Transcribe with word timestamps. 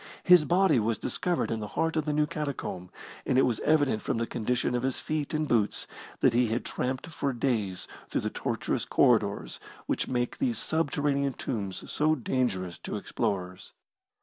His 0.23 0.45
body 0.45 0.79
was 0.79 0.97
discovered 0.97 1.51
in 1.51 1.59
the 1.59 1.67
heart 1.77 1.95
of 1.95 2.05
the 2.05 2.11
new 2.11 2.25
catacomb, 2.25 2.89
and 3.23 3.37
it 3.37 3.43
was 3.43 3.59
evident 3.59 4.01
from 4.01 4.17
the 4.17 4.25
condition 4.25 4.73
of 4.73 4.81
his 4.81 4.99
feet 4.99 5.31
and 5.31 5.47
boots 5.47 5.85
that 6.21 6.33
he 6.33 6.47
had 6.47 6.65
tramped 6.65 7.05
for 7.05 7.31
days 7.33 7.87
through 8.09 8.21
the 8.21 8.31
tortuous 8.31 8.83
corridors 8.85 9.59
which 9.85 10.07
make 10.07 10.39
these 10.39 10.57
subterranean 10.57 11.33
tombs 11.33 11.83
so 11.91 12.15
dangerous 12.15 12.79
to 12.79 12.95
explorers. 12.95 13.73